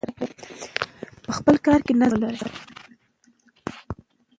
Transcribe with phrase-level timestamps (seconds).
[1.23, 2.51] په خپل کار کې نظم ولرئ.